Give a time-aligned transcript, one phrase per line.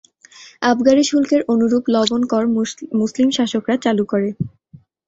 [0.63, 2.43] আবগারি শুল্কের অনুরূপ লবণ কর
[2.99, 4.29] মুসলিম শাসকরা চালু করে।